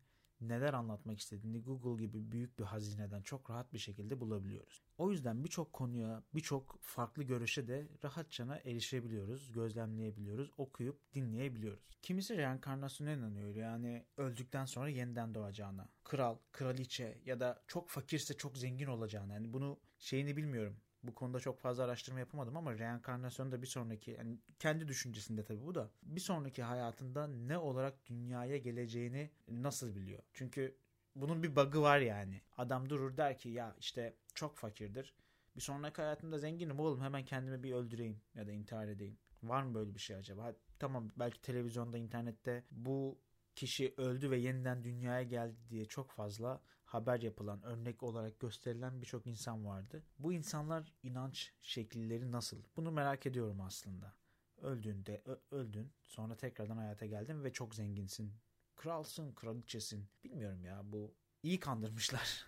neler 0.50 0.74
anlatmak 0.74 1.20
istediğini 1.20 1.62
Google 1.62 2.06
gibi 2.06 2.32
büyük 2.32 2.60
bir 2.60 2.64
hazineden 2.64 3.22
çok 3.22 3.50
rahat 3.50 3.74
bir 3.74 3.80
şekilde 3.80 4.20
bulabiliyoruz. 4.20 4.84
O 4.98 5.12
yüzden 5.12 5.44
birçok 5.44 5.74
konuya, 5.74 6.24
birçok 6.36 6.78
farklı 6.82 7.24
görüşe 7.24 7.68
de 7.68 7.88
rahatçana 8.04 8.58
erişebiliyoruz, 8.58 9.52
gözlemleyebiliyoruz, 9.52 10.52
okuyup 10.58 11.14
dinleyebiliyoruz. 11.14 11.98
Kimisi 12.02 12.38
reenkarnasyona 12.38 13.12
inanıyor 13.12 13.56
yani 13.56 14.06
öldükten 14.18 14.66
sonra 14.66 14.90
yeniden 14.90 15.36
doğacağına. 15.36 15.90
Kral, 16.04 16.38
kraliçe 16.52 17.22
ya 17.26 17.40
da 17.40 17.64
çok 17.68 17.90
fakirse 17.90 18.34
çok 18.34 18.58
zengin 18.58 18.88
olacağına. 18.88 19.34
Yani 19.34 19.54
bunu 19.54 19.80
şeyini 20.00 20.38
bilmiyorum 20.38 20.78
bu 21.08 21.16
konuda 21.16 21.40
çok 21.40 21.60
fazla 21.60 21.84
araştırma 21.84 22.20
yapamadım 22.20 22.58
ama 22.58 22.78
reenkarnasyon 22.80 23.52
da 23.52 23.62
bir 23.62 23.68
sonraki 23.68 24.12
yani 24.12 24.40
kendi 24.60 24.88
düşüncesinde 24.88 25.44
tabii 25.44 25.66
bu 25.66 25.76
da 25.76 25.90
bir 26.04 26.22
sonraki 26.22 26.64
hayatında 26.64 27.28
ne 27.28 27.58
olarak 27.58 28.06
dünyaya 28.06 28.58
geleceğini 28.58 29.30
nasıl 29.48 29.96
biliyor? 29.96 30.24
Çünkü 30.34 30.76
bunun 31.16 31.44
bir 31.44 31.56
bug'ı 31.56 31.82
var 31.82 32.00
yani. 32.00 32.42
Adam 32.58 32.90
durur 32.90 33.18
der 33.18 33.38
ki 33.38 33.50
ya 33.50 33.76
işte 33.80 34.16
çok 34.36 34.58
fakirdir. 34.58 35.16
Bir 35.56 35.62
sonraki 35.62 36.02
hayatımda 36.02 36.38
zenginim 36.38 36.80
oğlum 36.80 37.02
hemen 37.02 37.26
kendimi 37.26 37.64
bir 37.64 37.74
öldüreyim 37.74 38.22
ya 38.36 38.48
da 38.48 38.52
intihar 38.52 38.88
edeyim. 38.88 39.18
Var 39.44 39.64
mı 39.64 39.76
böyle 39.76 39.96
bir 39.96 40.00
şey 40.00 40.16
acaba? 40.16 40.54
Tamam 40.80 41.12
belki 41.16 41.42
televizyonda, 41.42 41.98
internette 41.98 42.64
bu 42.72 43.20
kişi 43.56 43.94
öldü 43.98 44.32
ve 44.32 44.38
yeniden 44.38 44.84
dünyaya 44.84 45.24
geldi 45.24 45.56
diye 45.70 45.86
çok 45.86 46.12
fazla 46.12 46.62
haber 46.96 47.22
yapılan, 47.22 47.64
örnek 47.64 48.04
olarak 48.04 48.40
gösterilen 48.40 49.02
birçok 49.02 49.28
insan 49.28 49.66
vardı. 49.66 50.04
Bu 50.20 50.34
insanlar 50.34 50.94
inanç 51.04 51.54
şekilleri 51.62 52.32
nasıl? 52.32 52.64
Bunu 52.76 52.92
merak 52.92 53.26
ediyorum 53.26 53.62
aslında. 53.62 54.14
Öldüğünde 54.62 55.24
öldün, 55.52 55.92
sonra 56.04 56.36
tekrardan 56.38 56.78
hayata 56.78 57.06
geldin 57.06 57.44
ve 57.44 57.54
çok 57.54 57.76
zenginsin. 57.76 58.34
Kralsın, 58.76 59.34
kraliçesin. 59.34 60.08
Bilmiyorum 60.24 60.66
ya 60.66 60.82
bu 60.84 61.16
iyi 61.44 61.60
kandırmışlar. 61.60 62.46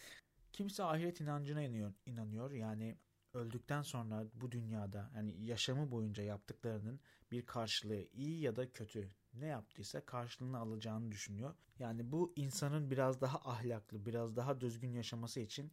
Kimse 0.52 0.84
ahiret 0.84 1.20
inancına 1.20 1.62
inanıyor, 1.62 1.92
inanıyor. 2.06 2.50
Yani 2.50 2.98
öldükten 3.34 3.82
sonra 3.82 4.26
bu 4.34 4.52
dünyada 4.52 5.10
yani 5.14 5.44
yaşamı 5.44 5.90
boyunca 5.90 6.22
yaptıklarının 6.22 7.00
bir 7.30 7.46
karşılığı 7.46 8.08
iyi 8.12 8.40
ya 8.40 8.56
da 8.56 8.72
kötü 8.72 9.10
ne 9.34 9.46
yaptıysa 9.46 10.06
karşılığını 10.06 10.58
alacağını 10.58 11.12
düşünüyor. 11.12 11.54
Yani 11.78 12.12
bu 12.12 12.32
insanın 12.36 12.90
biraz 12.90 13.20
daha 13.20 13.38
ahlaklı, 13.38 14.06
biraz 14.06 14.36
daha 14.36 14.60
düzgün 14.60 14.92
yaşaması 14.92 15.40
için 15.40 15.72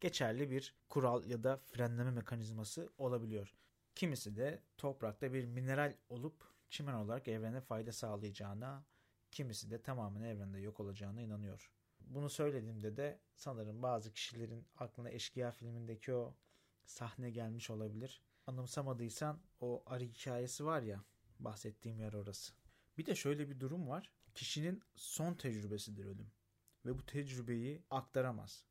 geçerli 0.00 0.50
bir 0.50 0.74
kural 0.88 1.24
ya 1.24 1.42
da 1.42 1.56
frenleme 1.56 2.10
mekanizması 2.10 2.88
olabiliyor. 2.98 3.54
Kimisi 3.94 4.36
de 4.36 4.62
toprakta 4.78 5.32
bir 5.32 5.44
mineral 5.44 5.94
olup 6.08 6.44
çimen 6.70 6.94
olarak 6.94 7.28
evrene 7.28 7.60
fayda 7.60 7.92
sağlayacağına, 7.92 8.84
kimisi 9.30 9.70
de 9.70 9.82
tamamen 9.82 10.22
evrende 10.22 10.58
yok 10.58 10.80
olacağına 10.80 11.20
inanıyor. 11.20 11.72
Bunu 12.00 12.30
söylediğimde 12.30 12.96
de 12.96 13.20
sanırım 13.34 13.82
bazı 13.82 14.12
kişilerin 14.12 14.66
aklına 14.76 15.10
Eşkıya 15.10 15.50
filmindeki 15.50 16.14
o 16.14 16.34
sahne 16.84 17.30
gelmiş 17.30 17.70
olabilir. 17.70 18.22
Anımsamadıysan 18.46 19.40
o 19.60 19.82
arı 19.86 20.04
hikayesi 20.04 20.64
var 20.64 20.82
ya 20.82 21.04
bahsettiğim 21.40 22.00
yer 22.00 22.12
orası. 22.12 22.52
Bir 22.98 23.06
de 23.06 23.14
şöyle 23.14 23.50
bir 23.50 23.60
durum 23.60 23.88
var. 23.88 24.12
Kişinin 24.34 24.82
son 24.94 25.34
tecrübesidir 25.34 26.04
ölüm. 26.04 26.32
Ve 26.86 26.98
bu 26.98 27.06
tecrübeyi 27.06 27.82
aktaramaz. 27.90 28.64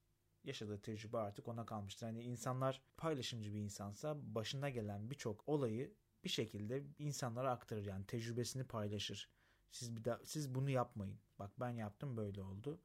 Yaşadığı 0.44 0.82
tecrübe 0.82 1.18
artık 1.18 1.48
ona 1.48 1.66
kalmıştır. 1.66 2.08
Hani 2.08 2.22
insanlar 2.24 2.82
paylaşımcı 2.98 3.54
bir 3.54 3.60
insansa 3.60 4.36
başına 4.36 4.70
gelen 4.70 5.10
birçok 5.12 5.50
olayı 5.50 5.94
bir 6.24 6.30
şekilde 6.30 6.84
insanlara 7.00 7.52
aktarır. 7.52 7.86
Yani 7.86 8.06
tecrübesini 8.06 8.64
paylaşır. 8.64 9.30
Siz 9.72 9.96
bir 9.96 10.06
daha, 10.06 10.20
siz 10.24 10.56
bunu 10.56 10.70
yapmayın. 10.70 11.20
Bak 11.40 11.52
ben 11.60 11.70
yaptım 11.70 12.18
böyle 12.18 12.42
oldu. 12.42 12.82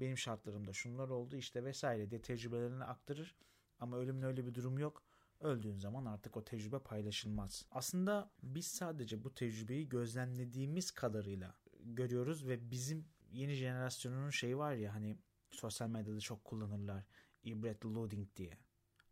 Benim 0.00 0.18
şartlarımda 0.18 0.72
şunlar 0.72 1.08
oldu 1.08 1.36
işte 1.36 1.64
vesaire 1.64 2.10
diye 2.10 2.22
tecrübelerini 2.22 2.84
aktarır. 2.84 3.36
Ama 3.78 3.96
ölümün 3.96 4.22
öyle 4.22 4.46
bir 4.46 4.54
durum 4.54 4.78
yok. 4.78 5.02
Öldüğün 5.44 5.78
zaman 5.78 6.04
artık 6.04 6.36
o 6.36 6.44
tecrübe 6.44 6.78
paylaşılmaz. 6.78 7.66
Aslında 7.70 8.30
biz 8.42 8.66
sadece 8.66 9.24
bu 9.24 9.34
tecrübeyi 9.34 9.88
gözlemlediğimiz 9.88 10.90
kadarıyla 10.90 11.54
görüyoruz 11.80 12.46
ve 12.46 12.70
bizim 12.70 13.04
yeni 13.32 13.54
jenerasyonun 13.54 14.30
şeyi 14.30 14.58
var 14.58 14.74
ya 14.74 14.94
hani 14.94 15.18
sosyal 15.50 15.88
medyada 15.88 16.20
çok 16.20 16.44
kullanırlar 16.44 17.04
ibret 17.42 17.84
loading 17.84 18.28
diye. 18.36 18.58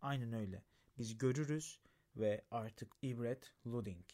Aynen 0.00 0.32
öyle. 0.32 0.62
Biz 0.98 1.18
görürüz 1.18 1.80
ve 2.16 2.44
artık 2.50 2.92
ibret 3.02 3.52
loading. 3.66 4.04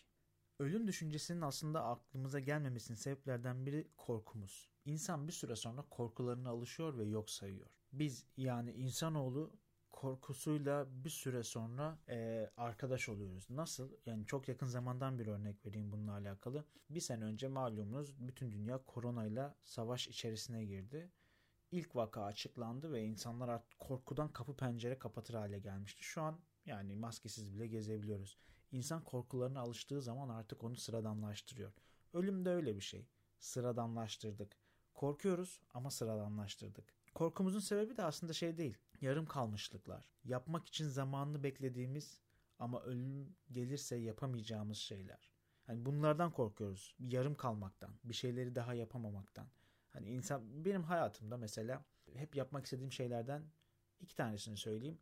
Ölüm 0.59 0.89
düşüncesinin 0.89 1.41
aslında 1.41 1.85
aklımıza 1.85 2.41
gelmemesinin 2.41 2.97
sebeplerden 2.97 3.67
biri 3.67 3.89
korkumuz. 3.97 4.69
İnsan 4.85 5.29
bir 5.29 5.33
süre 5.33 5.57
sonra 5.57 5.83
korkularına 5.91 6.51
alışıyor 6.51 6.99
ve 6.99 7.05
yok 7.05 7.31
sayıyor. 7.31 7.67
Biz 7.93 8.25
yani 8.37 8.73
insanoğlu 8.73 9.53
korkusuyla 9.99 10.87
bir 11.05 11.11
süre 11.11 11.43
sonra 11.43 11.99
e, 12.09 12.51
arkadaş 12.57 13.09
oluyoruz. 13.09 13.51
Nasıl? 13.51 13.91
Yani 14.07 14.27
çok 14.27 14.49
yakın 14.49 14.67
zamandan 14.67 15.19
bir 15.19 15.27
örnek 15.27 15.67
vereyim 15.67 15.93
bununla 15.93 16.13
alakalı. 16.13 16.65
Bir 16.91 17.01
sene 17.01 17.25
önce 17.25 17.49
malumunuz 17.49 18.29
bütün 18.29 18.53
dünya 18.53 18.85
koronayla 18.87 19.57
savaş 19.65 20.09
içerisine 20.09 20.65
girdi. 20.65 21.11
İlk 21.71 21.97
vaka 21.97 22.25
açıklandı 22.25 22.93
ve 22.93 23.03
insanlar 23.03 23.49
artık 23.49 23.79
korkudan 23.79 24.33
kapı 24.33 24.57
pencere 24.57 24.99
kapatır 24.99 25.35
hale 25.35 25.59
gelmişti. 25.59 26.03
Şu 26.03 26.23
an 26.23 26.39
yani 26.67 26.97
maskesiz 26.97 27.55
bile 27.55 27.67
gezebiliyoruz. 27.67 28.39
İnsan 28.73 29.05
korkularına 29.05 29.61
alıştığı 29.61 30.03
zaman 30.03 30.29
artık 30.29 30.65
onu 30.65 30.77
sıradanlaştırıyor. 30.77 31.73
Ölüm 32.13 32.45
de 32.45 32.51
öyle 32.51 32.77
bir 32.77 32.81
şey. 32.81 33.07
Sıradanlaştırdık. 33.39 34.57
Korkuyoruz 34.95 35.61
ama 35.75 35.91
sıradanlaştırdık. 35.91 36.98
Korkumuzun 37.19 37.61
sebebi 37.61 37.97
de 37.97 38.03
aslında 38.03 38.33
şey 38.33 38.59
değil. 38.59 38.77
Yarım 39.01 39.27
kalmışlıklar. 39.27 40.13
Yapmak 40.25 40.67
için 40.67 40.89
zamanını 40.89 41.43
beklediğimiz 41.43 42.21
ama 42.59 42.83
ölüm 42.83 43.37
gelirse 43.53 43.97
yapamayacağımız 43.97 44.79
şeyler. 44.79 45.31
Hani 45.67 45.87
bunlardan 45.87 46.33
korkuyoruz. 46.33 46.97
Yarım 46.99 47.35
kalmaktan, 47.35 47.91
bir 48.05 48.15
şeyleri 48.15 48.55
daha 48.55 48.75
yapamamaktan. 48.75 49.47
Hani 49.91 50.09
insan 50.11 50.65
benim 50.65 50.83
hayatımda 50.83 51.37
mesela 51.37 51.85
hep 52.13 52.37
yapmak 52.37 52.65
istediğim 52.65 52.93
şeylerden 52.93 53.43
iki 54.01 54.17
tanesini 54.17 54.57
söyleyeyim. 54.57 54.99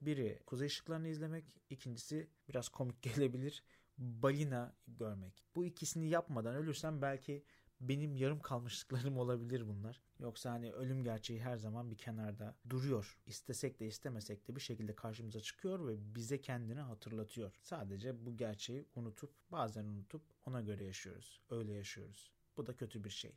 Biri 0.00 0.40
kuzey 0.46 0.66
ışıklarını 0.66 1.08
izlemek, 1.08 1.56
ikincisi 1.70 2.30
biraz 2.48 2.68
komik 2.68 3.02
gelebilir. 3.02 3.64
Balina 3.98 4.76
görmek. 4.86 5.44
Bu 5.54 5.64
ikisini 5.64 6.08
yapmadan 6.08 6.54
ölürsem 6.54 7.02
belki 7.02 7.44
benim 7.80 8.16
yarım 8.16 8.40
kalmışlıklarım 8.40 9.18
olabilir 9.18 9.68
bunlar. 9.68 10.00
Yoksa 10.18 10.50
hani 10.50 10.72
ölüm 10.72 11.04
gerçeği 11.04 11.40
her 11.42 11.56
zaman 11.56 11.90
bir 11.90 11.96
kenarda 11.96 12.56
duruyor. 12.70 13.18
İstesek 13.26 13.80
de 13.80 13.86
istemesek 13.86 14.48
de 14.48 14.56
bir 14.56 14.60
şekilde 14.60 14.94
karşımıza 14.94 15.40
çıkıyor 15.40 15.88
ve 15.88 16.14
bize 16.14 16.40
kendini 16.40 16.80
hatırlatıyor. 16.80 17.58
Sadece 17.62 18.26
bu 18.26 18.36
gerçeği 18.36 18.86
unutup 18.94 19.30
bazen 19.52 19.84
unutup 19.84 20.22
ona 20.46 20.60
göre 20.60 20.84
yaşıyoruz. 20.84 21.40
Öyle 21.50 21.72
yaşıyoruz. 21.72 22.30
Bu 22.56 22.66
da 22.66 22.76
kötü 22.76 23.04
bir 23.04 23.10
şey. 23.10 23.32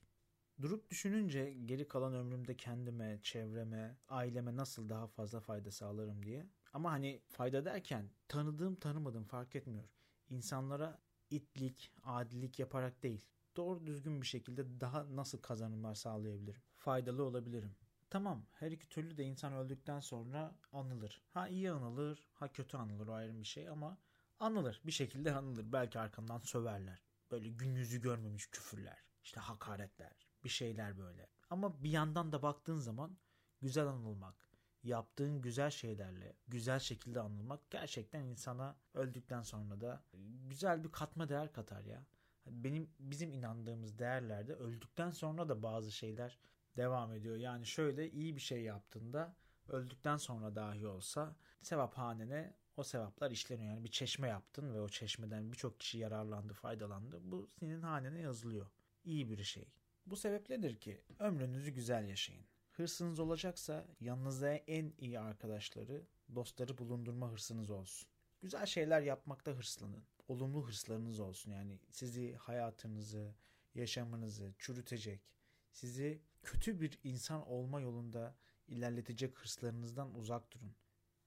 Durup 0.61 0.89
düşününce 0.89 1.53
geri 1.65 1.87
kalan 1.87 2.13
ömrümde 2.13 2.57
kendime, 2.57 3.19
çevreme, 3.23 3.97
aileme 4.09 4.55
nasıl 4.55 4.89
daha 4.89 5.07
fazla 5.07 5.39
fayda 5.39 5.71
sağlarım 5.71 6.25
diye. 6.25 6.45
Ama 6.73 6.91
hani 6.91 7.21
fayda 7.29 7.65
derken 7.65 8.09
tanıdığım 8.27 8.75
tanımadığım 8.75 9.23
fark 9.23 9.55
etmiyor. 9.55 9.89
İnsanlara 10.29 11.01
itlik, 11.29 11.91
adilik 12.03 12.59
yaparak 12.59 13.03
değil 13.03 13.25
doğru 13.55 13.87
düzgün 13.87 14.21
bir 14.21 14.27
şekilde 14.27 14.81
daha 14.81 15.15
nasıl 15.15 15.37
kazanımlar 15.37 15.95
sağlayabilirim? 15.95 16.61
Faydalı 16.75 17.23
olabilirim. 17.23 17.75
Tamam 18.09 18.45
her 18.51 18.71
iki 18.71 18.89
türlü 18.89 19.17
de 19.17 19.23
insan 19.23 19.53
öldükten 19.53 19.99
sonra 19.99 20.55
anılır. 20.71 21.21
Ha 21.29 21.47
iyi 21.47 21.71
anılır 21.71 22.27
ha 22.33 22.51
kötü 22.51 22.77
anılır 22.77 23.07
o 23.07 23.13
ayrı 23.13 23.39
bir 23.39 23.43
şey 23.45 23.69
ama 23.69 23.97
anılır. 24.39 24.81
Bir 24.85 24.91
şekilde 24.91 25.35
anılır. 25.35 25.71
Belki 25.73 25.99
arkamdan 25.99 26.39
söverler. 26.39 27.03
Böyle 27.31 27.49
gün 27.49 27.75
yüzü 27.75 28.01
görmemiş 28.01 28.47
küfürler. 28.47 28.97
işte 29.23 29.39
hakaretler. 29.39 30.27
Bir 30.43 30.49
şeyler 30.49 30.97
böyle. 30.97 31.29
Ama 31.49 31.83
bir 31.83 31.89
yandan 31.89 32.31
da 32.31 32.41
baktığın 32.41 32.77
zaman 32.77 33.17
güzel 33.61 33.87
anılmak, 33.87 34.49
yaptığın 34.83 35.41
güzel 35.41 35.69
şeylerle 35.69 36.35
güzel 36.47 36.79
şekilde 36.79 37.19
anılmak 37.19 37.71
gerçekten 37.71 38.23
insana 38.23 38.77
öldükten 38.93 39.41
sonra 39.41 39.81
da 39.81 40.03
güzel 40.49 40.83
bir 40.83 40.91
katma 40.91 41.29
değer 41.29 41.53
katar 41.53 41.83
ya 41.83 42.05
benim 42.47 42.89
bizim 42.99 43.33
inandığımız 43.33 43.99
değerlerde 43.99 44.53
öldükten 44.55 45.11
sonra 45.11 45.49
da 45.49 45.63
bazı 45.63 45.91
şeyler 45.91 46.39
devam 46.77 47.13
ediyor. 47.13 47.35
Yani 47.35 47.65
şöyle 47.65 48.11
iyi 48.11 48.35
bir 48.35 48.41
şey 48.41 48.61
yaptığında 48.61 49.35
öldükten 49.67 50.17
sonra 50.17 50.55
dahi 50.55 50.87
olsa 50.87 51.35
sevap 51.61 51.97
hanene 51.97 52.53
o 52.77 52.83
sevaplar 52.83 53.31
işleniyor. 53.31 53.73
Yani 53.73 53.83
bir 53.83 53.91
çeşme 53.91 54.27
yaptın 54.27 54.73
ve 54.73 54.81
o 54.81 54.89
çeşmeden 54.89 55.51
birçok 55.51 55.79
kişi 55.79 55.97
yararlandı, 55.97 56.53
faydalandı. 56.53 57.31
Bu 57.31 57.47
senin 57.47 57.81
hanene 57.81 58.19
yazılıyor. 58.19 58.67
İyi 59.03 59.29
bir 59.29 59.43
şey. 59.43 59.71
Bu 60.05 60.15
sebepledir 60.15 60.79
ki 60.79 61.01
ömrünüzü 61.19 61.71
güzel 61.71 62.07
yaşayın. 62.07 62.45
Hırsınız 62.71 63.19
olacaksa 63.19 63.85
yanınızda 63.99 64.53
en 64.53 64.93
iyi 64.97 65.19
arkadaşları, 65.19 66.07
dostları 66.35 66.77
bulundurma 66.77 67.31
hırsınız 67.31 67.69
olsun. 67.69 68.09
Güzel 68.41 68.65
şeyler 68.65 69.01
yapmakta 69.01 69.51
hırslanın 69.51 70.03
olumlu 70.27 70.67
hırslarınız 70.67 71.19
olsun. 71.19 71.51
Yani 71.51 71.79
sizi 71.91 72.35
hayatınızı, 72.35 73.35
yaşamınızı 73.75 74.53
çürütecek, 74.59 75.21
sizi 75.71 76.21
kötü 76.43 76.81
bir 76.81 76.99
insan 77.03 77.47
olma 77.47 77.81
yolunda 77.81 78.35
ilerletecek 78.67 79.37
hırslarınızdan 79.37 80.15
uzak 80.15 80.51
durun. 80.51 80.75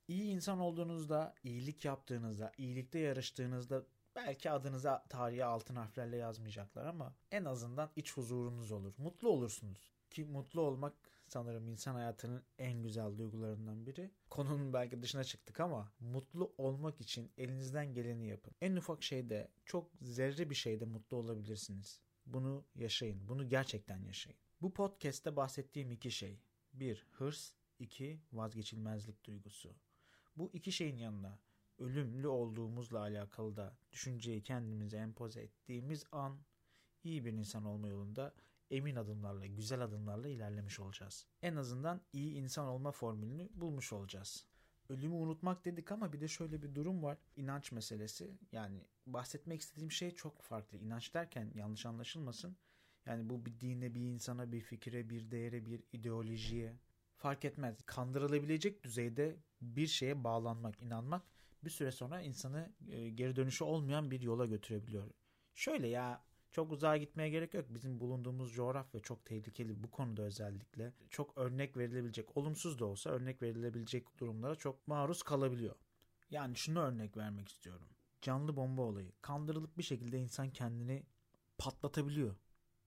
İyi 0.08 0.24
insan 0.24 0.60
olduğunuzda, 0.60 1.34
iyilik 1.44 1.84
yaptığınızda, 1.84 2.52
iyilikte 2.58 2.98
yarıştığınızda 2.98 3.86
belki 4.16 4.50
adınıza 4.50 5.04
tarihe 5.08 5.44
altın 5.44 5.76
harflerle 5.76 6.16
yazmayacaklar 6.16 6.86
ama 6.86 7.14
en 7.30 7.44
azından 7.44 7.90
iç 7.96 8.12
huzurunuz 8.12 8.72
olur. 8.72 8.94
Mutlu 8.98 9.28
olursunuz. 9.28 9.92
Ki 10.10 10.24
mutlu 10.24 10.60
olmak 10.60 10.94
sanırım 11.28 11.68
insan 11.68 11.94
hayatının 11.94 12.42
en 12.58 12.82
güzel 12.82 13.18
duygularından 13.18 13.86
biri. 13.86 14.10
Konunun 14.30 14.72
belki 14.72 15.02
dışına 15.02 15.24
çıktık 15.24 15.60
ama 15.60 15.92
mutlu 16.00 16.54
olmak 16.58 17.00
için 17.00 17.30
elinizden 17.38 17.94
geleni 17.94 18.26
yapın. 18.26 18.54
En 18.60 18.76
ufak 18.76 19.02
şeyde, 19.02 19.48
çok 19.64 19.90
zerre 20.00 20.50
bir 20.50 20.54
şeyde 20.54 20.84
mutlu 20.84 21.16
olabilirsiniz. 21.16 22.00
Bunu 22.26 22.64
yaşayın. 22.74 23.28
Bunu 23.28 23.48
gerçekten 23.48 23.98
yaşayın. 23.98 24.38
Bu 24.62 24.72
podcast'te 24.72 25.36
bahsettiğim 25.36 25.90
iki 25.90 26.10
şey. 26.10 26.40
Bir, 26.72 27.06
hırs. 27.12 27.52
iki 27.78 28.20
vazgeçilmezlik 28.32 29.24
duygusu. 29.24 29.76
Bu 30.36 30.50
iki 30.52 30.72
şeyin 30.72 30.96
yanında 30.96 31.38
ölümlü 31.78 32.28
olduğumuzla 32.28 33.00
alakalı 33.00 33.56
da 33.56 33.76
düşünceyi 33.92 34.42
kendimize 34.42 34.96
empoze 34.96 35.40
ettiğimiz 35.40 36.04
an 36.12 36.38
iyi 37.04 37.24
bir 37.24 37.32
insan 37.32 37.64
olma 37.64 37.88
yolunda 37.88 38.34
emin 38.70 38.96
adımlarla, 38.96 39.46
güzel 39.46 39.80
adımlarla 39.80 40.28
ilerlemiş 40.28 40.80
olacağız. 40.80 41.26
En 41.42 41.56
azından 41.56 42.00
iyi 42.12 42.34
insan 42.34 42.66
olma 42.66 42.92
formülünü 42.92 43.48
bulmuş 43.54 43.92
olacağız. 43.92 44.46
Ölümü 44.88 45.14
unutmak 45.14 45.64
dedik 45.64 45.92
ama 45.92 46.12
bir 46.12 46.20
de 46.20 46.28
şöyle 46.28 46.62
bir 46.62 46.74
durum 46.74 47.02
var. 47.02 47.18
İnanç 47.36 47.72
meselesi. 47.72 48.30
Yani 48.52 48.84
bahsetmek 49.06 49.60
istediğim 49.60 49.90
şey 49.90 50.10
çok 50.10 50.42
farklı. 50.42 50.78
İnanç 50.78 51.14
derken 51.14 51.50
yanlış 51.54 51.86
anlaşılmasın. 51.86 52.56
Yani 53.06 53.28
bu 53.30 53.46
bir 53.46 53.60
dine, 53.60 53.94
bir 53.94 54.00
insana, 54.00 54.52
bir 54.52 54.60
fikre, 54.60 55.10
bir 55.10 55.30
değere, 55.30 55.66
bir 55.66 55.82
ideolojiye 55.92 56.76
fark 57.16 57.44
etmez. 57.44 57.82
Kandırılabilecek 57.86 58.84
düzeyde 58.84 59.36
bir 59.60 59.86
şeye 59.86 60.24
bağlanmak, 60.24 60.82
inanmak 60.82 61.22
bir 61.64 61.70
süre 61.70 61.92
sonra 61.92 62.20
insanı 62.20 62.72
e, 62.90 63.08
geri 63.08 63.36
dönüşü 63.36 63.64
olmayan 63.64 64.10
bir 64.10 64.20
yola 64.20 64.46
götürebiliyor. 64.46 65.10
Şöyle 65.54 65.88
ya 65.88 66.24
çok 66.52 66.72
uzağa 66.72 66.96
gitmeye 66.96 67.28
gerek 67.28 67.54
yok. 67.54 67.66
Bizim 67.68 68.00
bulunduğumuz 68.00 68.54
coğrafya 68.54 69.00
çok 69.00 69.24
tehlikeli 69.24 69.82
bu 69.84 69.90
konuda 69.90 70.22
özellikle. 70.22 70.92
Çok 71.10 71.38
örnek 71.38 71.76
verilebilecek, 71.76 72.36
olumsuz 72.36 72.78
da 72.78 72.84
olsa 72.84 73.10
örnek 73.10 73.42
verilebilecek 73.42 74.18
durumlara 74.18 74.54
çok 74.54 74.88
maruz 74.88 75.22
kalabiliyor. 75.22 75.74
Yani 76.30 76.56
şunu 76.56 76.80
örnek 76.80 77.16
vermek 77.16 77.48
istiyorum. 77.48 77.88
Canlı 78.20 78.56
bomba 78.56 78.82
olayı. 78.82 79.12
Kandırılıp 79.22 79.78
bir 79.78 79.82
şekilde 79.82 80.18
insan 80.18 80.50
kendini 80.50 81.02
patlatabiliyor. 81.58 82.36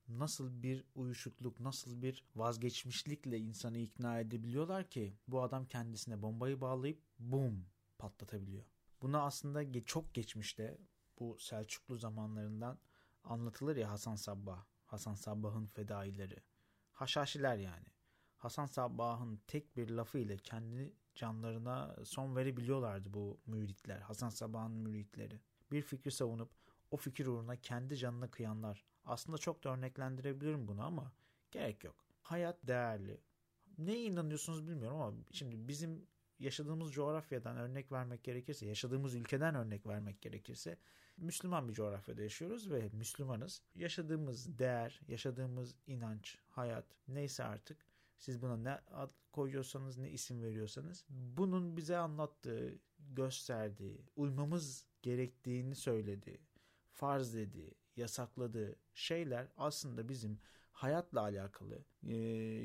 Nasıl 0.07 0.63
bir 0.63 0.83
uyuşukluk, 0.95 1.59
nasıl 1.59 2.01
bir 2.01 2.25
vazgeçmişlikle 2.35 3.37
insanı 3.37 3.77
ikna 3.77 4.19
edebiliyorlar 4.19 4.89
ki 4.89 5.13
bu 5.27 5.41
adam 5.41 5.65
kendisine 5.65 6.21
bombayı 6.21 6.61
bağlayıp 6.61 7.01
bum 7.19 7.65
patlatabiliyor. 7.97 8.63
Buna 9.01 9.21
aslında 9.21 9.83
çok 9.85 10.13
geçmişte 10.13 10.77
bu 11.19 11.37
Selçuklu 11.39 11.97
zamanlarından 11.97 12.79
anlatılır 13.23 13.75
ya 13.75 13.91
Hasan 13.91 14.15
Sabbah. 14.15 14.65
Hasan 14.85 15.13
Sabbah'ın 15.13 15.65
fedaileri. 15.65 16.37
Haşhaşiler 16.91 17.57
yani. 17.57 17.85
Hasan 18.37 18.65
Sabbah'ın 18.65 19.41
tek 19.47 19.77
bir 19.77 19.89
lafı 19.89 20.17
ile 20.17 20.37
kendi 20.37 20.93
canlarına 21.15 21.95
son 22.03 22.35
verebiliyorlardı 22.35 23.13
bu 23.13 23.39
müritler. 23.45 23.99
Hasan 23.99 24.29
Sabbah'ın 24.29 24.71
müritleri. 24.71 25.41
Bir 25.71 25.81
fikri 25.81 26.11
savunup 26.11 26.51
o 26.91 26.97
fikir 26.97 27.25
uğruna 27.25 27.55
kendi 27.55 27.97
canına 27.97 28.31
kıyanlar. 28.31 28.85
Aslında 29.05 29.37
çok 29.37 29.63
da 29.63 29.69
örneklendirebilirim 29.69 30.67
bunu 30.67 30.85
ama 30.85 31.11
gerek 31.51 31.83
yok. 31.83 31.95
Hayat 32.21 32.67
değerli. 32.67 33.21
Ne 33.77 33.97
inanıyorsunuz 33.97 34.67
bilmiyorum 34.67 35.01
ama 35.01 35.17
şimdi 35.31 35.67
bizim 35.67 36.07
yaşadığımız 36.39 36.91
coğrafyadan 36.91 37.57
örnek 37.57 37.91
vermek 37.91 38.23
gerekirse, 38.23 38.65
yaşadığımız 38.65 39.15
ülkeden 39.15 39.55
örnek 39.55 39.87
vermek 39.87 40.21
gerekirse 40.21 40.77
Müslüman 41.21 41.69
bir 41.69 41.73
coğrafyada 41.73 42.21
yaşıyoruz 42.21 42.71
ve 42.71 42.89
Müslümanız. 42.93 43.61
Yaşadığımız 43.75 44.59
değer, 44.59 45.01
yaşadığımız 45.07 45.75
inanç, 45.87 46.37
hayat 46.49 46.85
neyse 47.07 47.43
artık 47.43 47.85
siz 48.17 48.41
buna 48.41 48.57
ne 48.57 48.71
ad 48.71 49.11
koyuyorsanız, 49.31 49.97
ne 49.97 50.11
isim 50.11 50.41
veriyorsanız 50.41 51.05
bunun 51.09 51.77
bize 51.77 51.97
anlattığı, 51.97 52.79
gösterdiği, 52.99 54.01
uymamız 54.15 54.85
gerektiğini 55.01 55.75
söylediği, 55.75 56.41
farz 56.91 57.35
dediği, 57.35 57.73
yasakladığı 57.95 58.75
şeyler 58.93 59.47
aslında 59.57 60.09
bizim 60.09 60.39
hayatla 60.71 61.21
alakalı 61.21 61.85
e, 62.03 62.15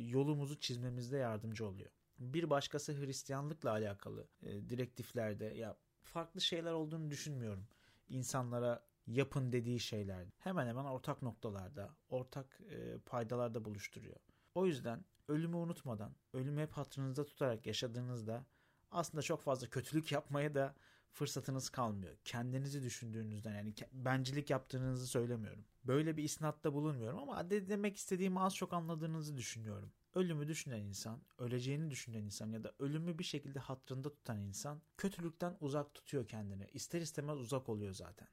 yolumuzu 0.09 0.61
çizmemizde 0.61 1.17
yardımcı 1.17 1.67
oluyor. 1.67 1.91
Bir 2.19 2.51
başkası 2.51 2.93
Hristiyanlıkla 2.93 3.71
alakalı 3.71 4.29
e, 4.43 4.69
direktiflerde 4.69 5.45
ya 5.45 5.77
farklı 6.03 6.41
şeyler 6.41 6.73
olduğunu 6.73 7.11
düşünmüyorum 7.11 7.67
insanlara 8.09 8.87
yapın 9.07 9.53
dediği 9.53 9.81
şeyler 9.81 10.27
hemen 10.39 10.67
hemen 10.67 10.85
ortak 10.85 11.23
noktalarda, 11.23 11.97
ortak 12.09 12.61
e, 12.71 12.99
paydalarda 12.99 13.65
buluşturuyor. 13.65 14.17
O 14.55 14.67
yüzden 14.67 15.05
ölümü 15.29 15.57
unutmadan, 15.57 16.17
ölümü 16.33 16.63
hep 16.63 16.73
hatırınızda 16.73 17.25
tutarak 17.25 17.67
yaşadığınızda 17.67 18.47
aslında 18.91 19.23
çok 19.23 19.41
fazla 19.41 19.67
kötülük 19.67 20.13
yapmaya 20.13 20.55
da 20.55 20.75
fırsatınız 21.11 21.71
kalmıyor. 21.71 22.17
Kendinizi 22.25 22.83
düşündüğünüzden 22.83 23.55
yani 23.55 23.75
bencilik 23.93 24.51
yaptığınızı 24.51 25.07
söylemiyorum. 25.07 25.65
Böyle 25.85 26.17
bir 26.17 26.23
isnatta 26.23 26.75
bulunmuyorum 26.75 27.19
ama 27.19 27.51
demek 27.51 27.97
istediğimi 27.97 28.41
az 28.41 28.57
çok 28.57 28.73
anladığınızı 28.73 29.37
düşünüyorum. 29.37 29.93
Ölümü 30.15 30.49
düşünen 30.49 30.81
insan, 30.81 31.21
öleceğini 31.39 31.91
düşünen 31.91 32.23
insan 32.23 32.53
ya 32.53 32.65
da 32.65 32.73
ölümü 32.79 33.19
bir 33.19 33.25
şekilde 33.25 33.59
hatırında 33.59 34.15
tutan 34.15 34.39
insan 34.39 34.83
kötülükten 34.97 35.57
uzak 35.61 35.95
tutuyor 35.95 36.29
kendini. 36.29 36.67
İster 36.73 37.01
istemez 37.01 37.39
uzak 37.39 37.69
oluyor 37.69 37.93
zaten. 37.93 38.29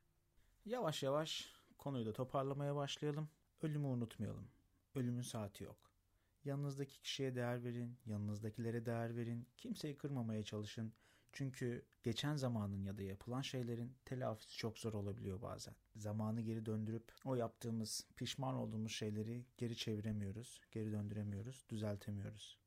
Yavaş 0.65 1.03
yavaş 1.03 1.53
konuyu 1.77 2.05
da 2.05 2.13
toparlamaya 2.13 2.75
başlayalım. 2.75 3.29
Ölümü 3.61 3.87
unutmayalım. 3.87 4.47
Ölümün 4.95 5.21
saati 5.21 5.63
yok. 5.63 5.91
Yanınızdaki 6.43 7.01
kişiye 7.01 7.35
değer 7.35 7.63
verin, 7.63 7.97
yanınızdakilere 8.05 8.85
değer 8.85 9.15
verin, 9.15 9.47
kimseyi 9.57 9.97
kırmamaya 9.97 10.43
çalışın. 10.43 10.93
Çünkü 11.31 11.85
geçen 12.03 12.35
zamanın 12.35 12.83
ya 12.83 12.97
da 12.97 13.03
yapılan 13.03 13.41
şeylerin 13.41 13.93
telafisi 14.05 14.57
çok 14.57 14.79
zor 14.79 14.93
olabiliyor 14.93 15.41
bazen. 15.41 15.75
Zamanı 15.95 16.41
geri 16.41 16.65
döndürüp 16.65 17.11
o 17.25 17.35
yaptığımız, 17.35 18.07
pişman 18.15 18.55
olduğumuz 18.55 18.91
şeyleri 18.91 19.45
geri 19.57 19.77
çeviremiyoruz, 19.77 20.61
geri 20.71 20.91
döndüremiyoruz, 20.91 21.65
düzeltemiyoruz. 21.69 22.57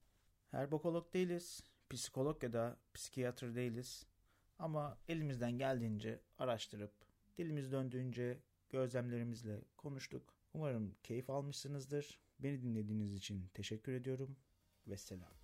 Herbokolog 0.51 1.15
değiliz, 1.15 1.63
psikolog 1.91 2.43
ya 2.43 2.53
da 2.53 2.77
psikiyatr 2.95 3.55
değiliz. 3.55 4.07
Ama 4.59 4.99
elimizden 5.09 5.59
geldiğince 5.59 6.21
araştırıp, 6.39 6.93
dilimiz 7.39 7.73
döndüğünce 7.73 8.39
gözlemlerimizle 8.71 9.61
konuştuk. 9.77 10.35
Umarım 10.55 10.95
keyif 11.03 11.31
almışsınızdır. 11.31 12.21
Beni 12.39 12.63
dinlediğiniz 12.63 13.15
için 13.15 13.49
teşekkür 13.55 13.93
ediyorum 13.93 14.37
ve 14.87 14.97
selam. 14.97 15.44